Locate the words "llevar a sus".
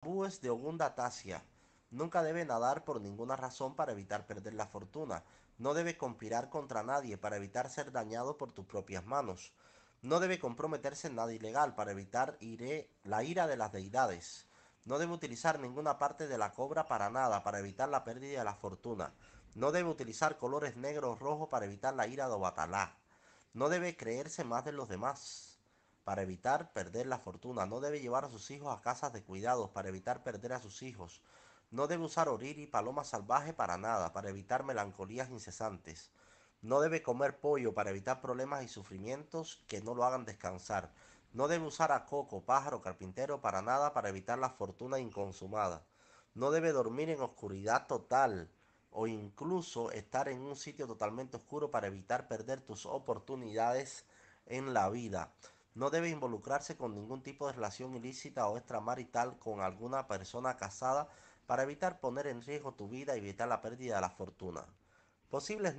28.00-28.50